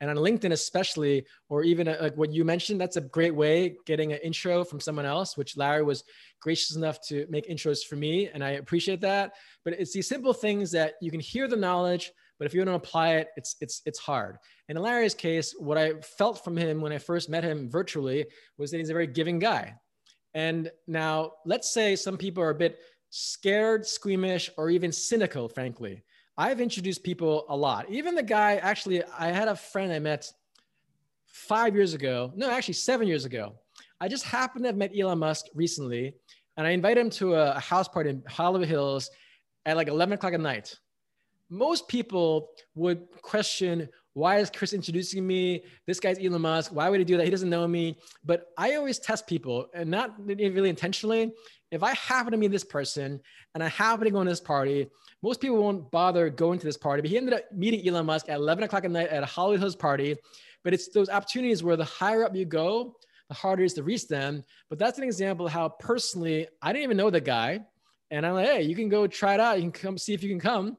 And 0.00 0.08
on 0.08 0.16
LinkedIn, 0.16 0.52
especially, 0.52 1.26
or 1.50 1.62
even 1.62 1.86
uh, 1.86 1.98
like 2.00 2.16
what 2.16 2.32
you 2.32 2.42
mentioned, 2.42 2.80
that's 2.80 2.96
a 2.96 3.02
great 3.02 3.34
way 3.34 3.76
getting 3.84 4.12
an 4.12 4.18
intro 4.24 4.64
from 4.64 4.80
someone 4.80 5.04
else, 5.04 5.36
which 5.36 5.58
Larry 5.58 5.82
was 5.82 6.04
gracious 6.40 6.74
enough 6.74 6.98
to 7.08 7.26
make 7.28 7.48
intros 7.48 7.84
for 7.84 7.96
me. 7.96 8.28
And 8.28 8.42
I 8.42 8.52
appreciate 8.52 9.02
that. 9.02 9.32
But 9.62 9.74
it's 9.74 9.92
these 9.92 10.08
simple 10.08 10.32
things 10.32 10.70
that 10.72 10.94
you 11.02 11.10
can 11.10 11.20
hear 11.20 11.46
the 11.46 11.56
knowledge, 11.56 12.12
but 12.40 12.46
if 12.46 12.54
you 12.54 12.64
don't 12.64 12.74
apply 12.74 13.16
it, 13.16 13.28
it's 13.36 13.56
it's 13.60 13.82
it's 13.84 13.98
hard. 13.98 14.38
In 14.70 14.76
Larry's 14.78 15.14
case, 15.14 15.54
what 15.58 15.76
I 15.76 16.00
felt 16.00 16.42
from 16.42 16.56
him 16.56 16.80
when 16.80 16.90
I 16.90 16.96
first 16.96 17.28
met 17.28 17.44
him 17.44 17.68
virtually 17.68 18.24
was 18.56 18.70
that 18.70 18.78
he's 18.78 18.88
a 18.88 18.94
very 18.94 19.06
giving 19.06 19.38
guy. 19.38 19.74
And 20.32 20.70
now, 20.86 21.32
let's 21.44 21.70
say 21.70 21.94
some 21.96 22.16
people 22.16 22.42
are 22.42 22.48
a 22.48 22.54
bit 22.54 22.78
scared, 23.10 23.86
squeamish, 23.86 24.48
or 24.56 24.70
even 24.70 24.90
cynical, 24.90 25.50
frankly. 25.50 26.02
I've 26.38 26.62
introduced 26.62 27.02
people 27.02 27.44
a 27.50 27.56
lot. 27.56 27.90
Even 27.90 28.14
the 28.14 28.22
guy, 28.22 28.56
actually, 28.56 29.04
I 29.18 29.32
had 29.32 29.48
a 29.48 29.56
friend 29.56 29.92
I 29.92 29.98
met 29.98 30.26
five 31.26 31.74
years 31.74 31.92
ago. 31.92 32.32
No, 32.34 32.50
actually, 32.50 32.74
seven 32.74 33.06
years 33.06 33.26
ago. 33.26 33.52
I 34.00 34.08
just 34.08 34.24
happened 34.24 34.64
to 34.64 34.68
have 34.68 34.76
met 34.78 34.92
Elon 34.98 35.18
Musk 35.18 35.44
recently, 35.54 36.14
and 36.56 36.66
I 36.66 36.70
invited 36.70 37.02
him 37.02 37.10
to 37.10 37.34
a, 37.34 37.60
house 37.60 37.88
party 37.88 38.08
in 38.08 38.22
Hollywood 38.26 38.66
Hills 38.66 39.10
at 39.66 39.76
like 39.76 39.88
11 39.88 40.14
o'clock 40.14 40.32
at 40.32 40.40
night. 40.40 40.74
Most 41.50 41.88
people 41.88 42.50
would 42.76 43.08
question, 43.22 43.88
why 44.14 44.38
is 44.38 44.50
Chris 44.50 44.72
introducing 44.72 45.26
me? 45.26 45.64
This 45.86 45.98
guy's 45.98 46.18
Elon 46.18 46.40
Musk. 46.42 46.72
Why 46.72 46.88
would 46.88 47.00
he 47.00 47.04
do 47.04 47.16
that? 47.16 47.24
He 47.24 47.30
doesn't 47.30 47.50
know 47.50 47.66
me. 47.66 47.96
But 48.24 48.46
I 48.56 48.76
always 48.76 49.00
test 49.00 49.26
people 49.26 49.66
and 49.74 49.90
not 49.90 50.14
really 50.24 50.68
intentionally. 50.68 51.32
If 51.72 51.82
I 51.82 51.94
happen 51.94 52.32
to 52.32 52.38
meet 52.38 52.50
this 52.52 52.64
person 52.64 53.20
and 53.54 53.64
I 53.64 53.68
happen 53.68 54.04
to 54.04 54.10
go 54.10 54.22
to 54.22 54.28
this 54.28 54.40
party, 54.40 54.88
most 55.22 55.40
people 55.40 55.58
won't 55.58 55.90
bother 55.90 56.30
going 56.30 56.58
to 56.58 56.66
this 56.66 56.76
party. 56.76 57.02
But 57.02 57.10
he 57.10 57.16
ended 57.16 57.34
up 57.34 57.42
meeting 57.52 57.86
Elon 57.86 58.06
Musk 58.06 58.28
at 58.28 58.36
11 58.36 58.64
o'clock 58.64 58.84
at 58.84 58.90
night 58.90 59.08
at 59.08 59.22
a 59.22 59.26
Hollywood 59.26 59.60
Hills 59.60 59.76
party. 59.76 60.16
But 60.62 60.74
it's 60.74 60.88
those 60.88 61.08
opportunities 61.08 61.62
where 61.62 61.76
the 61.76 61.84
higher 61.84 62.24
up 62.24 62.34
you 62.34 62.44
go, 62.44 62.96
the 63.28 63.34
harder 63.34 63.62
it 63.62 63.66
is 63.66 63.74
to 63.74 63.82
reach 63.82 64.08
them. 64.08 64.44
But 64.68 64.78
that's 64.78 64.98
an 64.98 65.04
example 65.04 65.46
of 65.46 65.52
how 65.52 65.68
personally 65.68 66.48
I 66.62 66.72
didn't 66.72 66.84
even 66.84 66.96
know 66.96 67.10
the 67.10 67.20
guy. 67.20 67.60
And 68.10 68.26
I'm 68.26 68.34
like, 68.34 68.46
hey, 68.46 68.62
you 68.62 68.74
can 68.74 68.88
go 68.88 69.06
try 69.06 69.34
it 69.34 69.40
out. 69.40 69.56
You 69.56 69.62
can 69.62 69.72
come 69.72 69.98
see 69.98 70.14
if 70.14 70.22
you 70.22 70.28
can 70.28 70.40
come 70.40 70.76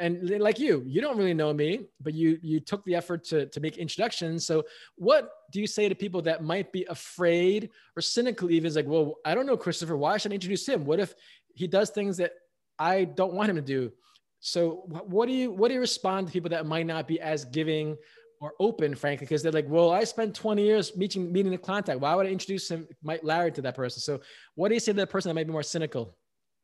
and 0.00 0.40
like 0.40 0.58
you 0.58 0.82
you 0.86 1.00
don't 1.00 1.16
really 1.18 1.34
know 1.34 1.52
me 1.52 1.86
but 2.00 2.14
you 2.14 2.38
you 2.42 2.58
took 2.58 2.84
the 2.84 2.94
effort 2.94 3.22
to, 3.24 3.46
to 3.46 3.60
make 3.60 3.76
introductions. 3.76 4.46
So 4.46 4.64
what 4.96 5.30
do 5.52 5.60
you 5.60 5.66
say 5.66 5.88
to 5.88 5.94
people 5.94 6.22
that 6.22 6.42
might 6.42 6.72
be 6.72 6.84
afraid 6.86 7.70
or 7.96 8.00
cynical 8.00 8.50
even 8.50 8.66
is 8.66 8.76
like 8.76 8.86
well 8.86 9.16
i 9.24 9.34
don't 9.34 9.46
know 9.46 9.56
christopher 9.56 9.96
why 9.96 10.16
should 10.16 10.32
i 10.32 10.34
introduce 10.34 10.66
him? 10.66 10.84
What 10.84 10.98
if 10.98 11.14
he 11.54 11.66
does 11.66 11.90
things 11.90 12.16
that 12.16 12.32
i 12.78 13.04
don't 13.04 13.34
want 13.34 13.50
him 13.50 13.56
to 13.56 13.62
do? 13.62 13.92
So 14.40 14.84
what 14.86 15.26
do 15.26 15.32
you 15.32 15.50
what 15.52 15.68
do 15.68 15.74
you 15.74 15.80
respond 15.80 16.26
to 16.26 16.32
people 16.32 16.50
that 16.50 16.66
might 16.66 16.86
not 16.86 17.06
be 17.06 17.20
as 17.20 17.44
giving 17.44 17.96
or 18.40 18.54
open 18.58 18.94
frankly? 18.94 19.26
Because 19.26 19.42
they're 19.42 19.52
like 19.52 19.68
well 19.68 19.90
i 19.90 20.02
spent 20.04 20.34
20 20.34 20.64
years 20.64 20.96
meeting 20.96 21.30
meeting 21.30 21.52
the 21.52 21.58
contact. 21.58 22.00
Why 22.00 22.14
would 22.14 22.26
i 22.26 22.30
introduce 22.30 22.70
him 22.70 22.88
mike 23.02 23.20
larry 23.22 23.52
to 23.52 23.62
that 23.62 23.76
person? 23.76 24.00
So 24.00 24.20
what 24.54 24.68
do 24.68 24.74
you 24.74 24.80
say 24.80 24.92
to 24.92 24.96
that 24.96 25.10
person 25.10 25.28
that 25.28 25.34
might 25.34 25.46
be 25.46 25.52
more 25.52 25.62
cynical 25.62 26.16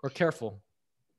or 0.03 0.09
careful 0.09 0.63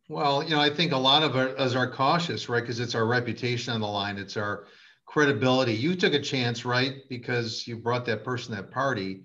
well, 0.08 0.44
you 0.44 0.52
know, 0.52 0.62
I 0.62 0.70
think 0.70 0.94
a 0.94 0.98
lot 0.98 1.24
of 1.24 1.36
us 1.36 1.76
are 1.76 1.90
cautious, 1.90 2.48
right? 2.48 2.62
Because 2.62 2.80
it's 2.80 2.96
our 2.96 3.06
reputation 3.06 3.74
on 3.74 3.82
the 3.82 3.88
line, 3.88 4.18
it's 4.18 4.38
our 4.38 4.66
credibility. 5.06 5.74
You 5.74 5.96
took 5.96 6.14
a 6.14 6.22
chance, 6.22 6.66
right? 6.66 6.96
Because 7.10 7.68
you 7.68 7.78
brought 7.78 8.06
that 8.06 8.24
person 8.24 8.56
that 8.56 8.72
party. 8.72 9.24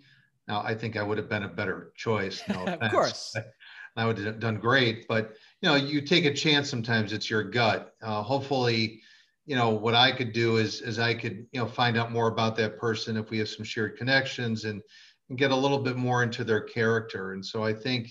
Now, 0.49 0.62
I 0.62 0.75
think 0.75 0.97
I 0.97 1.03
would 1.03 1.19
have 1.19 1.29
been 1.29 1.45
a 1.45 1.49
better 1.49 1.93
choice. 1.97 2.43
No 2.49 2.65
of 2.81 2.91
course. 2.91 3.35
I 3.97 4.07
would 4.07 4.19
have 4.19 4.41
done 4.41 4.57
great, 4.57 5.07
but 5.07 5.35
you 5.61 5.69
know, 5.69 5.75
you 5.75 6.01
take 6.01 6.25
a 6.25 6.33
chance. 6.33 6.71
Sometimes 6.71 7.12
it's 7.12 7.29
your 7.29 7.43
gut. 7.43 7.95
Uh, 8.03 8.23
hopefully, 8.23 9.03
you 9.45 9.55
know, 9.55 9.71
what 9.71 9.95
I 9.95 10.12
could 10.12 10.33
do 10.33 10.57
is, 10.57 10.81
is 10.81 10.99
I 10.99 11.12
could, 11.15 11.47
you 11.53 11.61
know, 11.61 11.67
find 11.67 11.99
out 11.99 12.11
more 12.11 12.29
about 12.29 12.57
that 12.57 12.79
person 12.79 13.19
if 13.19 13.29
we 13.29 13.39
have 13.39 13.51
some 13.51 13.65
shared 13.65 13.99
connections 13.99 14.65
and, 14.65 14.81
and 15.29 15.39
get 15.39 15.51
a 15.51 15.57
little 15.57 15.79
bit 15.79 15.97
more 15.97 16.23
into 16.23 16.43
their 16.43 16.62
character. 16.62 17.33
And 17.33 17.45
so 17.45 17.62
I 17.62 17.75
think, 17.75 18.11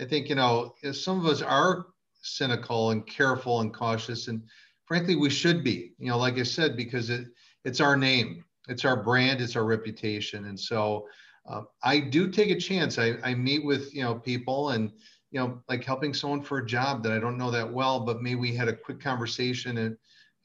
I 0.00 0.04
think, 0.04 0.28
you 0.28 0.34
know, 0.34 0.74
some 0.92 1.20
of 1.20 1.26
us 1.26 1.42
are 1.42 1.86
cynical 2.22 2.90
and 2.90 3.06
careful 3.06 3.60
and 3.60 3.72
cautious. 3.72 4.28
And 4.28 4.42
frankly, 4.86 5.16
we 5.16 5.30
should 5.30 5.62
be, 5.64 5.92
you 5.98 6.08
know, 6.08 6.18
like 6.18 6.38
I 6.38 6.42
said, 6.42 6.76
because 6.76 7.10
it, 7.10 7.26
it's 7.64 7.80
our 7.80 7.96
name, 7.96 8.44
it's 8.68 8.84
our 8.84 9.02
brand, 9.02 9.40
it's 9.40 9.56
our 9.56 9.64
reputation. 9.64 10.46
And 10.46 10.58
so 10.58 11.06
uh, 11.48 11.62
I 11.82 12.00
do 12.00 12.30
take 12.30 12.50
a 12.50 12.60
chance. 12.60 12.98
I, 12.98 13.14
I 13.22 13.34
meet 13.34 13.64
with, 13.64 13.94
you 13.94 14.02
know, 14.02 14.14
people 14.14 14.70
and, 14.70 14.90
you 15.30 15.40
know, 15.40 15.62
like 15.68 15.84
helping 15.84 16.12
someone 16.12 16.42
for 16.42 16.58
a 16.58 16.66
job 16.66 17.02
that 17.02 17.12
I 17.12 17.18
don't 17.18 17.38
know 17.38 17.50
that 17.50 17.72
well, 17.72 18.00
but 18.00 18.22
maybe 18.22 18.40
we 18.40 18.54
had 18.54 18.68
a 18.68 18.76
quick 18.76 19.00
conversation 19.00 19.78
and 19.78 19.96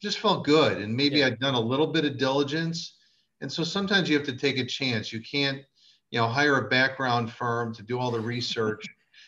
just 0.02 0.20
felt 0.20 0.46
good. 0.46 0.78
And 0.78 0.96
maybe 0.96 1.18
yeah. 1.18 1.28
I'd 1.28 1.40
done 1.40 1.56
a 1.56 1.60
little 1.60 1.88
bit 1.88 2.06
of 2.06 2.18
diligence. 2.18 2.98
And 3.42 3.52
so 3.52 3.64
sometimes 3.64 4.10
you 4.10 4.18
have 4.18 4.28
to 4.28 4.38
take 4.38 4.58
a 4.58 4.66
chance. 4.66 5.12
You 5.12 5.22
can't, 5.22 5.62
you 6.12 6.20
know, 6.20 6.28
hire 6.28 6.58
a 6.58 6.70
background 6.70 7.32
firm 7.32 7.74
to 7.76 7.84
do 7.84 8.00
all 8.00 8.12
the 8.12 8.20
research 8.20 8.86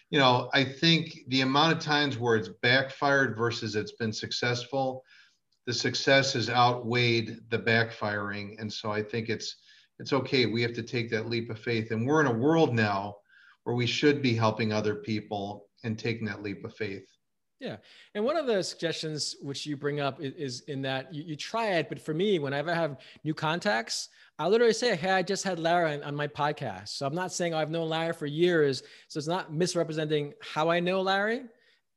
you 0.09 0.19
know, 0.19 0.49
I 0.53 0.63
think 0.63 1.19
the 1.27 1.41
amount 1.41 1.73
of 1.73 1.79
times 1.79 2.17
where 2.17 2.35
it's 2.35 2.49
backfired 2.61 3.37
versus 3.37 3.75
it's 3.75 3.93
been 3.93 4.13
successful, 4.13 5.03
the 5.65 5.73
success 5.73 6.33
has 6.33 6.49
outweighed 6.49 7.39
the 7.49 7.59
backfiring. 7.59 8.59
And 8.59 8.71
so 8.71 8.91
I 8.91 9.03
think 9.03 9.29
it's 9.29 9.57
it's 9.99 10.13
okay. 10.13 10.45
We 10.45 10.61
have 10.61 10.73
to 10.73 10.83
take 10.83 11.09
that 11.09 11.27
leap 11.27 11.49
of 11.49 11.59
faith. 11.59 11.91
And 11.91 12.05
we're 12.05 12.21
in 12.21 12.27
a 12.27 12.33
world 12.33 12.73
now 12.73 13.17
where 13.63 13.75
we 13.75 13.87
should 13.87 14.21
be 14.21 14.35
helping 14.35 14.71
other 14.71 14.95
people 14.95 15.65
and 15.83 15.97
taking 15.97 16.27
that 16.27 16.43
leap 16.43 16.63
of 16.63 16.75
faith. 16.75 17.07
Yeah. 17.59 17.77
And 18.13 18.23
one 18.23 18.37
of 18.37 18.45
the 18.45 18.63
suggestions 18.63 19.35
which 19.41 19.65
you 19.65 19.75
bring 19.75 19.99
up 19.99 20.21
is, 20.21 20.33
is 20.33 20.59
in 20.67 20.81
that 20.83 21.13
you, 21.13 21.23
you, 21.23 21.35
try 21.35 21.71
it. 21.71 21.89
But 21.89 21.99
for 21.99 22.13
me, 22.13 22.37
whenever 22.37 22.69
I 22.69 22.75
have 22.75 22.97
new 23.23 23.33
contacts, 23.33 24.09
I 24.37 24.47
literally 24.47 24.73
say, 24.73 24.95
Hey, 24.95 25.09
I 25.09 25.23
just 25.23 25.43
had 25.43 25.57
Larry 25.57 25.95
on, 25.95 26.03
on 26.03 26.15
my 26.15 26.27
podcast. 26.27 26.89
So 26.89 27.07
I'm 27.07 27.15
not 27.15 27.33
saying 27.33 27.55
oh, 27.55 27.57
I've 27.57 27.71
known 27.71 27.89
Larry 27.89 28.13
for 28.13 28.27
years. 28.27 28.83
So 29.07 29.17
it's 29.17 29.27
not 29.27 29.51
misrepresenting 29.51 30.33
how 30.41 30.69
I 30.69 30.79
know 30.79 31.01
Larry. 31.01 31.45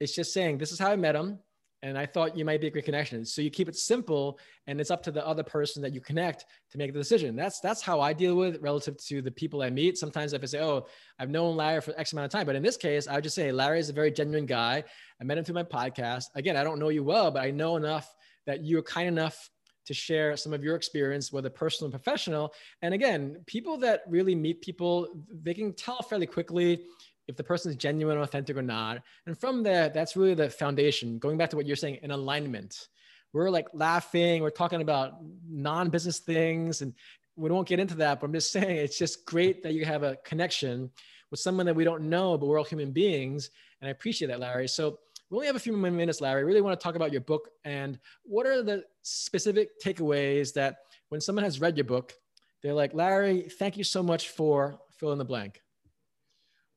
It's 0.01 0.15
just 0.15 0.33
saying, 0.33 0.57
this 0.57 0.73
is 0.73 0.79
how 0.79 0.91
I 0.91 0.97
met 0.97 1.15
him 1.15 1.39
and 1.83 1.97
I 1.97 2.07
thought 2.07 2.37
you 2.37 2.45
might 2.45 2.61
be 2.61 2.67
a 2.67 2.71
great 2.71 2.85
connection. 2.85 3.25
So 3.25 3.43
you 3.43 3.51
keep 3.51 3.69
it 3.69 3.77
simple, 3.77 4.39
and 4.67 4.81
it's 4.81 4.91
up 4.91 5.03
to 5.05 5.11
the 5.11 5.27
other 5.27 5.43
person 5.43 5.83
that 5.83 5.95
you 5.95 6.01
connect 6.01 6.45
to 6.73 6.79
make 6.79 6.93
the 6.93 6.99
decision. 6.99 7.37
That's 7.37 7.61
that's 7.61 7.83
how 7.83 8.01
I 8.01 8.13
deal 8.13 8.35
with 8.35 8.61
relative 8.61 8.97
to 9.07 9.23
the 9.23 9.31
people 9.31 9.63
I 9.63 9.71
meet. 9.71 9.97
Sometimes 9.97 10.33
if 10.33 10.43
I 10.43 10.47
say, 10.47 10.61
"Oh, 10.61 10.87
I've 11.19 11.31
known 11.31 11.57
Larry 11.57 11.81
for 11.81 11.99
X 11.99 12.13
amount 12.13 12.27
of 12.27 12.33
time," 12.33 12.47
but 12.47 12.57
in 12.57 12.63
this 12.63 12.77
case, 12.77 13.09
I 13.09 13.15
would 13.15 13.25
just 13.25 13.37
say 13.37 13.53
Larry 13.53 13.81
is 13.81 13.89
a 13.89 13.95
very 13.95 14.11
genuine 14.11 14.47
guy. 14.47 14.85
I 15.21 15.25
met 15.25 15.39
him 15.39 15.45
through 15.45 15.55
my 15.55 15.65
podcast. 15.65 16.25
Again, 16.35 16.57
I 16.57 16.65
don't 16.65 16.79
know 16.79 16.91
you 16.91 17.05
well, 17.05 17.31
but 17.31 17.43
I 17.43 17.51
know 17.51 17.77
enough 17.77 18.15
that 18.47 18.65
you're 18.65 18.83
kind 18.83 19.09
enough 19.09 19.51
to 19.87 19.95
share 19.95 20.37
some 20.37 20.53
of 20.53 20.63
your 20.63 20.77
experience, 20.77 21.33
whether 21.33 21.51
personal 21.51 21.87
and 21.87 21.93
professional. 21.93 22.55
And 22.83 22.95
again, 22.95 23.43
people 23.47 23.79
that 23.79 24.03
really 24.07 24.35
meet 24.35 24.61
people, 24.61 25.09
they 25.43 25.55
can 25.55 25.73
tell 25.73 26.01
fairly 26.03 26.27
quickly 26.27 26.85
if 27.31 27.37
the 27.37 27.45
person 27.45 27.71
is 27.71 27.77
genuine 27.77 28.19
authentic 28.19 28.57
or 28.57 28.63
not. 28.63 29.03
And 29.27 29.39
from 29.39 29.63
there, 29.63 29.89
that's 29.89 30.17
really 30.17 30.35
the 30.35 30.51
foundation. 30.51 31.19
Going 31.19 31.39
back 31.39 31.51
to 31.51 31.57
what 31.57 31.67
you're 31.67 31.77
saying, 31.77 31.99
in 32.03 32.11
alignment. 32.11 32.89
We're 33.33 33.49
like 33.49 33.69
laughing, 33.73 34.43
we're 34.43 34.51
talking 34.51 34.83
about 34.83 35.15
non-business 35.49 36.19
things, 36.19 36.83
and 36.83 36.93
we 37.37 37.49
won't 37.49 37.69
get 37.69 37.79
into 37.79 37.95
that, 37.97 38.19
but 38.21 38.27
I'm 38.27 38.33
just 38.33 38.51
saying 38.57 38.77
it's 38.77 38.99
just 38.99 39.25
great 39.25 39.63
that 39.63 39.73
you 39.73 39.85
have 39.85 40.03
a 40.03 40.17
connection 40.25 40.91
with 41.31 41.39
someone 41.39 41.67
that 41.67 41.77
we 41.77 41.85
don't 41.85 42.11
know, 42.11 42.37
but 42.37 42.47
we're 42.47 42.59
all 42.59 42.65
human 42.65 42.91
beings. 42.91 43.51
And 43.81 43.89
I 43.89 43.93
appreciate 43.93 44.29
that, 44.29 44.41
Larry. 44.41 44.67
So 44.67 44.99
we 45.31 45.37
only 45.37 45.47
have 45.47 45.57
a 45.57 45.61
few 45.61 45.77
minutes, 45.77 46.21
Larry. 46.21 46.41
I 46.41 46.45
really 46.45 46.61
want 46.61 46.79
to 46.79 46.83
talk 46.83 46.97
about 46.97 47.13
your 47.13 47.21
book 47.21 47.51
and 47.65 48.01
what 48.25 48.47
are 48.47 48.63
the 48.63 48.85
specific 49.03 49.81
takeaways 49.81 50.53
that 50.55 50.79
when 51.09 51.21
someone 51.21 51.45
has 51.45 51.61
read 51.61 51.77
your 51.77 51.85
book, 51.85 52.15
they're 52.63 52.75
like, 52.75 52.93
Larry, 52.95 53.43
thank 53.43 53.77
you 53.77 53.85
so 53.85 54.03
much 54.03 54.31
for 54.31 54.81
fill 54.99 55.13
in 55.13 55.19
the 55.19 55.25
blank. 55.25 55.63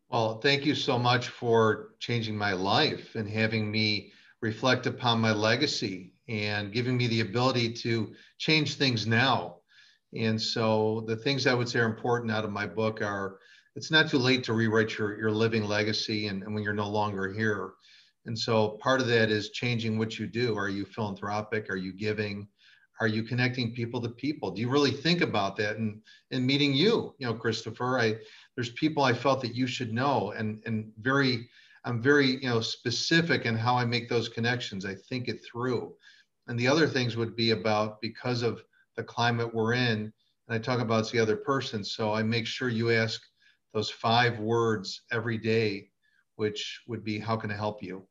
Well, 0.10 0.40
thank 0.40 0.66
you 0.66 0.76
so 0.76 1.00
much 1.00 1.30
for 1.30 1.96
changing 2.00 2.38
my 2.38 2.54
life 2.54 3.16
and 3.16 3.28
having 3.28 3.72
me 3.72 4.14
reflect 4.42 4.86
upon 4.86 5.20
my 5.20 5.32
legacy 5.32 6.14
and 6.28 6.72
giving 6.72 6.96
me 6.98 7.08
the 7.08 7.22
ability 7.22 7.74
to 7.74 8.14
change 8.38 8.76
things 8.76 9.08
now. 9.08 9.58
And 10.16 10.40
so 10.40 11.04
the 11.08 11.16
things 11.16 11.48
I 11.48 11.54
would 11.54 11.68
say 11.68 11.80
are 11.80 11.86
important 11.86 12.32
out 12.32 12.46
of 12.46 12.52
my 12.52 12.68
book 12.68 13.02
are 13.02 13.40
it's 13.76 13.90
not 13.90 14.10
too 14.10 14.20
late 14.20 14.44
to 14.44 14.54
rewrite 14.54 14.98
your, 14.98 15.18
your 15.18 15.32
living 15.32 15.64
legacy 15.64 16.28
and, 16.28 16.44
and 16.44 16.54
when 16.54 16.64
you're 16.64 16.74
no 16.74 16.90
longer 16.90 17.34
here. 17.34 17.72
And 18.26 18.38
so 18.38 18.78
part 18.82 19.02
of 19.02 19.08
that 19.08 19.32
is 19.32 19.50
changing 19.50 19.98
what 19.98 20.20
you 20.20 20.28
do. 20.28 20.56
Are 20.56 20.70
you 20.70 20.86
philanthropic? 20.86 21.70
Are 21.70 21.76
you 21.76 21.92
giving? 21.92 22.48
Are 23.02 23.08
you 23.08 23.24
connecting 23.24 23.74
people 23.74 24.00
to 24.02 24.10
people? 24.10 24.52
Do 24.52 24.62
you 24.62 24.70
really 24.70 24.92
think 24.92 25.22
about 25.22 25.58
that? 25.58 25.78
And 25.78 26.02
in 26.30 26.46
meeting 26.46 26.74
you, 26.74 27.16
you 27.18 27.26
know, 27.26 27.34
Christopher, 27.34 28.00
I 28.00 28.16
there's 28.56 28.72
people 28.72 29.04
I 29.04 29.14
felt 29.14 29.42
that 29.42 29.56
you 29.56 29.68
should 29.68 29.94
know, 29.94 30.32
and 30.32 30.62
and 30.66 30.92
very 31.00 31.50
I'm 31.86 32.02
very 32.02 32.42
you 32.42 32.50
know 32.50 32.62
specific 32.62 33.46
in 33.46 33.56
how 33.56 33.76
I 33.76 33.86
make 33.86 34.10
those 34.10 34.30
connections. 34.30 34.86
I 34.86 34.96
think 34.96 35.28
it 35.28 35.44
through, 35.44 35.96
and 36.48 36.60
the 36.60 36.68
other 36.68 36.88
things 36.88 37.18
would 37.18 37.36
be 37.36 37.52
about 37.52 38.02
because 38.02 38.42
of 38.42 38.64
the 38.96 39.04
climate 39.04 39.54
we're 39.54 39.74
in, 39.74 40.14
and 40.48 40.56
I 40.56 40.60
talk 40.60 40.80
about 40.80 41.10
the 41.10 41.20
other 41.20 41.38
person. 41.38 41.84
So 41.84 42.14
I 42.14 42.24
make 42.24 42.46
sure 42.46 42.70
you 42.70 42.92
ask 42.92 43.22
those 43.74 43.90
five 43.90 44.40
words 44.40 45.02
every 45.12 45.38
day, 45.38 45.90
which 46.36 46.82
would 46.88 47.04
be 47.04 47.20
how 47.20 47.36
can 47.36 47.52
I 47.52 47.56
help 47.56 47.82
you? 47.82 48.08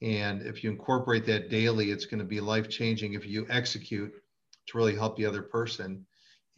And 0.00 0.42
if 0.42 0.62
you 0.62 0.70
incorporate 0.70 1.26
that 1.26 1.50
daily, 1.50 1.90
it's 1.90 2.06
going 2.06 2.20
to 2.20 2.24
be 2.24 2.40
life 2.40 2.68
changing 2.68 3.14
if 3.14 3.26
you 3.26 3.46
execute 3.50 4.12
to 4.66 4.78
really 4.78 4.94
help 4.94 5.16
the 5.16 5.26
other 5.26 5.42
person. 5.42 6.06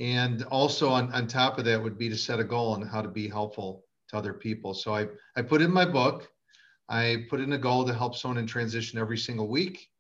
And 0.00 0.45
also 0.45 0.88
on, 0.88 1.12
on 1.12 1.26
top 1.26 1.59
of 1.59 1.66
that 1.66 1.80
would 1.80 1.99
be 1.99 2.09
to 2.09 2.16
set 2.16 2.40
a 2.40 2.45
goal 2.45 2.73
on 2.73 2.80
how 2.80 3.02
to 3.02 3.09
be 3.09 3.28
helpful 3.28 3.85
to 4.09 4.16
other 4.16 4.33
people. 4.33 4.73
So 4.73 4.95
I, 4.95 5.07
I 5.37 5.42
put 5.42 5.61
in 5.61 5.71
my 5.71 5.85
book, 5.85 6.26
I 6.88 7.26
put 7.28 7.40
in 7.40 7.52
a 7.52 7.59
goal 7.59 7.85
to 7.85 7.95
help 7.95 8.16
someone 8.16 8.38
in 8.38 8.47
transition 8.47 8.99
every 8.99 9.19
single 9.19 9.47
week. 9.47 9.90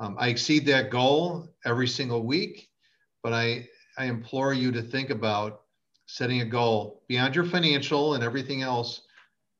Um, 0.00 0.16
I 0.18 0.28
exceed 0.28 0.66
that 0.66 0.90
goal 0.90 1.48
every 1.64 1.86
single 1.86 2.26
week, 2.26 2.68
but 3.22 3.32
I, 3.32 3.68
I 3.96 4.06
implore 4.06 4.52
you 4.52 4.72
to 4.72 4.82
think 4.82 5.10
about 5.10 5.62
setting 6.06 6.40
a 6.40 6.44
goal 6.44 7.04
beyond 7.08 7.34
your 7.34 7.46
financial 7.46 8.14
and 8.14 8.24
everything 8.24 8.62
else. 8.62 9.02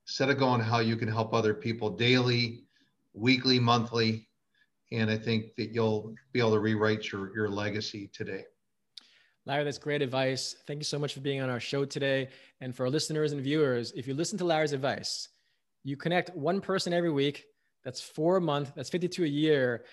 Set 0.05 0.29
a 0.29 0.35
goal 0.35 0.51
on 0.51 0.61
how 0.61 0.81
you 0.81 0.97
can 0.97 1.09
help 1.09 1.33
other 1.33 1.55
people 1.55 1.91
daily, 1.91 2.65
weekly, 3.15 3.61
monthly. 3.61 4.29
And 4.91 5.11
I 5.11 5.17
think 5.17 5.55
that 5.57 5.73
you'll 5.73 6.15
be 6.33 6.41
able 6.41 6.53
to 6.53 6.61
rewrite 6.61 7.11
your, 7.13 7.35
your 7.35 7.49
legacy 7.49 8.11
today. 8.13 8.45
Larry, 9.47 9.63
that's 9.63 9.79
great 9.79 10.03
advice. 10.03 10.57
Thank 10.67 10.81
you 10.81 10.85
so 10.85 10.99
much 10.99 11.15
for 11.15 11.21
being 11.21 11.41
on 11.41 11.49
our 11.49 11.61
show 11.61 11.85
today. 11.85 12.29
And 12.61 12.75
for 12.75 12.85
our 12.85 12.91
listeners 12.91 13.31
and 13.31 13.41
viewers, 13.41 13.93
if 13.93 14.09
you 14.09 14.15
listen 14.15 14.37
to 14.39 14.45
Larry's 14.45 14.73
advice, 14.73 15.29
you 15.85 15.97
connect 15.97 16.35
one 16.35 16.61
person 16.61 16.93
every 16.93 17.13
week. 17.13 17.45
That's 17.85 18.01
four 18.01 18.39
a 18.39 18.41
month. 18.41 18.73
That's 18.75 18.91
52 18.91 19.23
a 19.23 19.29
year. 19.29 19.85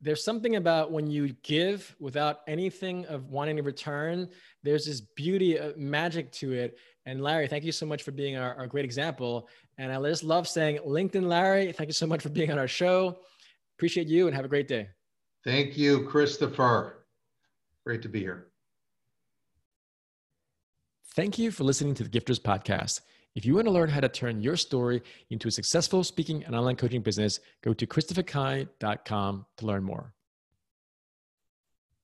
There's 0.00 0.24
something 0.24 0.56
about 0.56 0.92
when 0.92 1.10
you 1.10 1.34
give 1.42 1.94
without 2.00 2.40
anything 2.48 3.04
of 3.06 3.28
wanting 3.28 3.56
to 3.56 3.62
return, 3.62 4.28
there's 4.62 4.86
this 4.86 5.02
beauty, 5.02 5.56
of 5.56 5.76
magic 5.76 6.32
to 6.32 6.52
it. 6.52 6.78
And 7.04 7.22
Larry, 7.22 7.48
thank 7.48 7.64
you 7.64 7.72
so 7.72 7.84
much 7.84 8.02
for 8.02 8.12
being 8.12 8.36
our, 8.36 8.54
our 8.54 8.66
great 8.66 8.84
example. 8.84 9.48
And 9.78 9.92
I 9.92 10.02
just 10.08 10.24
love 10.24 10.48
saying, 10.48 10.78
LinkedIn 10.86 11.24
Larry, 11.24 11.72
thank 11.72 11.88
you 11.88 11.94
so 11.94 12.06
much 12.06 12.22
for 12.22 12.30
being 12.30 12.50
on 12.50 12.58
our 12.58 12.68
show. 12.68 13.18
Appreciate 13.76 14.08
you 14.08 14.26
and 14.26 14.34
have 14.34 14.44
a 14.46 14.48
great 14.48 14.68
day. 14.68 14.88
Thank 15.44 15.76
you, 15.76 16.04
Christopher. 16.04 17.06
Great 17.84 18.02
to 18.02 18.08
be 18.08 18.20
here. 18.20 18.48
Thank 21.16 21.38
you 21.38 21.50
for 21.50 21.64
listening 21.64 21.94
to 21.94 22.04
the 22.04 22.10
Gifters 22.10 22.38
Podcast. 22.38 23.00
If 23.34 23.46
you 23.46 23.54
want 23.54 23.66
to 23.68 23.72
learn 23.72 23.88
how 23.88 24.00
to 24.00 24.08
turn 24.08 24.42
your 24.42 24.54
story 24.54 25.02
into 25.30 25.48
a 25.48 25.50
successful 25.50 26.04
speaking 26.04 26.44
and 26.44 26.54
online 26.54 26.76
coaching 26.76 27.00
business, 27.00 27.40
go 27.64 27.72
to 27.72 27.86
christopherkai.com 27.86 29.46
to 29.56 29.66
learn 29.66 29.82
more. 29.82 30.12